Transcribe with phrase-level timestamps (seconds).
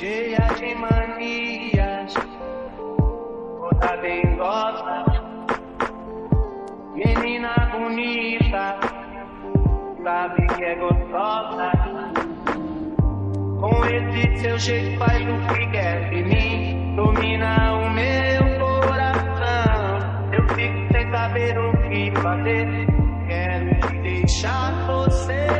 [0.00, 2.14] cheia de manias,
[2.74, 5.04] toda dengosa,
[6.94, 8.78] menina bonita,
[10.02, 11.70] sabe que é gostosa.
[13.60, 20.32] Com esse seu jeito faz o que quer de mim, domina o meu coração.
[20.32, 22.86] Eu fico sem saber o que fazer,
[23.28, 25.59] quero deixar, você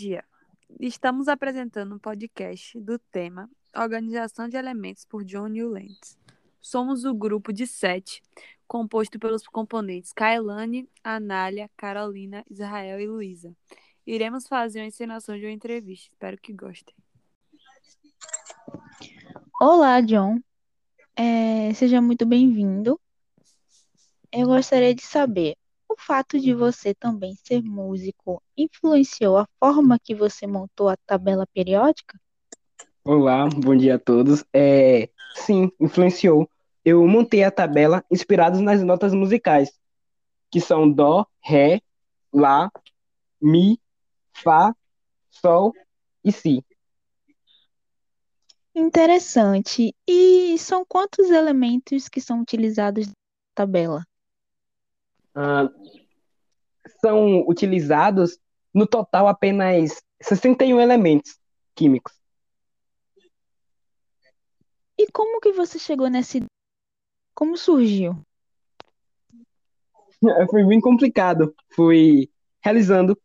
[0.00, 0.24] dia.
[0.80, 6.16] Estamos apresentando um podcast do tema Organização de Elementos por John Newlands.
[6.58, 8.22] Somos o grupo de sete,
[8.66, 13.54] composto pelos componentes Kailane, Anália, Carolina, Israel e Luísa.
[14.06, 16.08] Iremos fazer uma encenação de uma entrevista.
[16.08, 16.94] Espero que gostem.
[19.60, 20.40] Olá, John.
[21.14, 22.98] É, seja muito bem-vindo.
[24.32, 25.58] Eu gostaria de saber,
[26.00, 32.18] fato de você também ser músico influenciou a forma que você montou a tabela periódica?
[33.04, 34.44] Olá, bom dia a todos.
[34.52, 36.50] É, sim, influenciou.
[36.84, 39.78] Eu montei a tabela inspirados nas notas musicais,
[40.50, 41.80] que são Dó, Ré,
[42.32, 42.70] Lá,
[43.40, 43.78] Mi,
[44.32, 44.74] Fá,
[45.30, 45.72] Sol
[46.24, 46.64] e Si.
[48.74, 49.94] Interessante.
[50.08, 53.14] E são quantos elementos que são utilizados na
[53.54, 54.09] tabela?
[55.34, 55.68] Ah,
[57.00, 58.38] são utilizados
[58.72, 61.38] no total apenas 61 elementos
[61.74, 62.14] químicos.
[64.98, 66.48] E como que você chegou nessa ideia?
[67.34, 68.20] Como surgiu?
[70.50, 71.54] Foi bem complicado.
[71.74, 72.28] Fui
[72.62, 73.18] realizando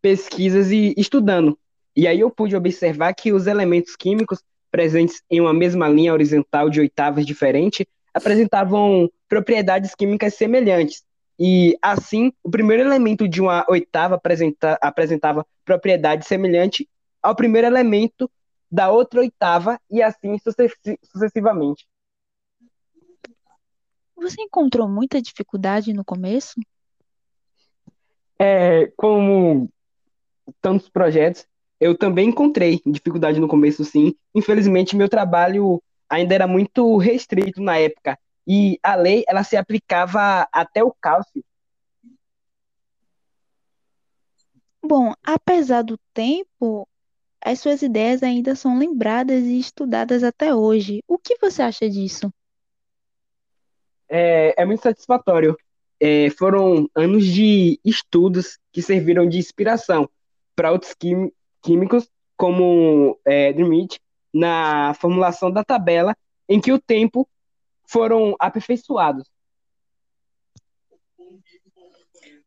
[0.00, 1.58] pesquisas e estudando.
[1.96, 6.70] E aí eu pude observar que os elementos químicos presentes em uma mesma linha horizontal
[6.70, 11.02] de oitavas diferente apresentavam propriedades químicas semelhantes.
[11.38, 16.88] E assim, o primeiro elemento de uma oitava apresenta- apresentava propriedade semelhante
[17.22, 18.30] ao primeiro elemento
[18.70, 21.86] da outra oitava e assim sucessi- sucessivamente.
[24.16, 26.54] Você encontrou muita dificuldade no começo?
[28.38, 29.70] É, como
[30.60, 31.46] tantos projetos,
[31.80, 34.14] eu também encontrei dificuldade no começo, sim.
[34.34, 38.18] Infelizmente, meu trabalho ainda era muito restrito na época.
[38.48, 41.44] E a lei, ela se aplicava até o cálcio.
[44.82, 46.88] Bom, apesar do tempo,
[47.44, 51.02] as suas ideias ainda são lembradas e estudadas até hoje.
[51.06, 52.32] O que você acha disso?
[54.08, 55.54] É, é muito satisfatório.
[56.00, 60.08] É, foram anos de estudos que serviram de inspiração
[60.56, 60.94] para outros
[61.62, 64.00] químicos, como é, Drimit,
[64.32, 66.16] na formulação da tabela
[66.48, 67.28] em que o tempo
[67.88, 69.24] foram aperfeiçoados.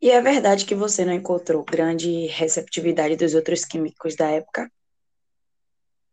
[0.00, 4.70] E é verdade que você não encontrou grande receptividade dos outros químicos da época?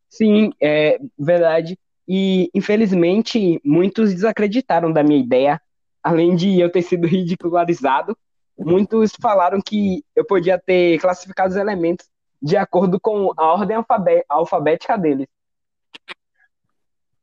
[0.09, 1.77] Sim, é verdade.
[2.07, 5.61] E, infelizmente, muitos desacreditaram da minha ideia.
[6.03, 8.17] Além de eu ter sido ridicularizado,
[8.57, 12.07] muitos falaram que eu podia ter classificado os elementos
[12.41, 15.27] de acordo com a ordem alfabé- alfabética deles.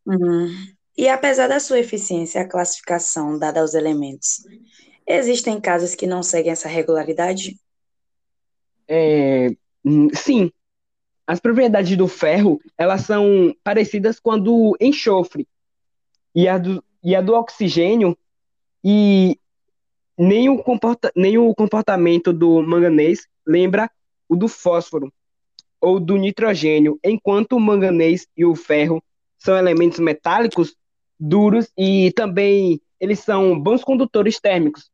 [0.06, 0.73] Uhum.
[0.96, 4.44] E apesar da sua eficiência, a classificação dada aos elementos,
[5.06, 7.58] existem casos que não seguem essa regularidade?
[8.86, 9.48] É,
[9.84, 10.52] hum, sim,
[11.26, 15.48] as propriedades do ferro elas são parecidas com a do enxofre
[16.34, 18.16] e a do, e a do oxigênio
[18.84, 19.38] e
[20.18, 23.90] nem o, comporta, nem o comportamento do manganês lembra
[24.28, 25.12] o do fósforo
[25.80, 29.02] ou do nitrogênio, enquanto o manganês e o ferro
[29.38, 30.74] são elementos metálicos
[31.18, 34.90] duros e também eles são bons condutores térmicos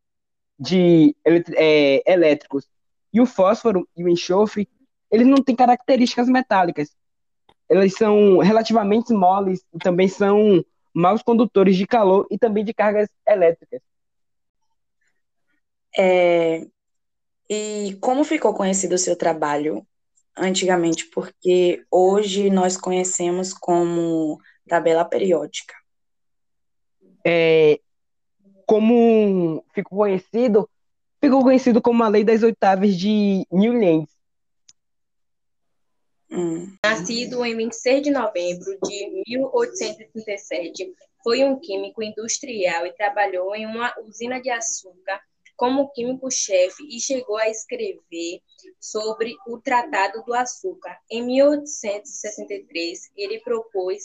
[0.59, 1.17] de
[1.57, 2.67] é, elétricos.
[3.13, 4.69] E o fósforo e o enxofre,
[5.11, 6.95] eles não têm características metálicas.
[7.69, 13.09] Eles são relativamente moles e também são maus condutores de calor e também de cargas
[13.27, 13.81] elétricas.
[15.97, 16.67] É,
[17.49, 19.87] e como ficou conhecido o seu trabalho
[20.37, 21.07] antigamente?
[21.07, 24.39] Porque hoje nós conhecemos como
[24.69, 25.80] tabela periódica.
[27.25, 27.81] É,
[28.67, 30.69] como ficou conhecido,
[31.21, 34.11] ficou conhecido como a lei das oitavas de Newlands.
[36.31, 36.77] Hum.
[36.85, 43.93] Nascido em 26 de novembro de 1837, foi um químico industrial e trabalhou em uma
[44.07, 45.21] usina de açúcar
[45.61, 48.41] como químico-chefe e chegou a escrever
[48.81, 50.97] sobre o Tratado do Açúcar.
[51.11, 54.05] Em 1863, ele propôs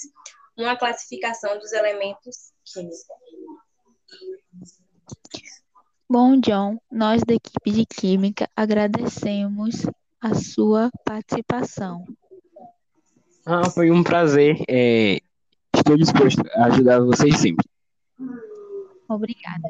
[0.57, 3.05] uma classificação dos elementos químicos.
[6.09, 9.81] Bom, John, nós da equipe de Química agradecemos
[10.21, 12.05] a sua participação.
[13.45, 14.57] Ah, foi um prazer.
[14.67, 15.19] É,
[15.75, 17.67] estou disposto a ajudar vocês sempre.
[19.07, 19.69] Obrigada.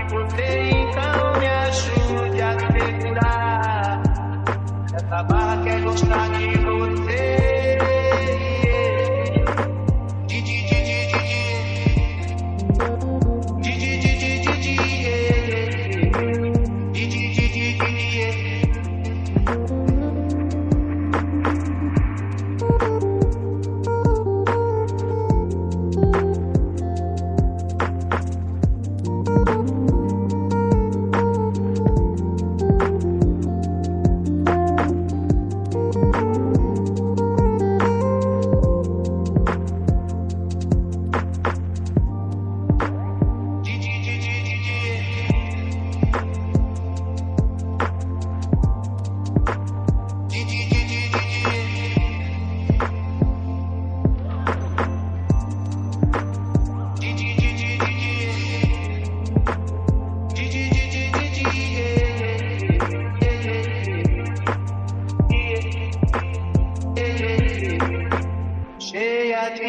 [5.11, 6.29] da barra quer gostar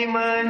[0.06, 0.41] بما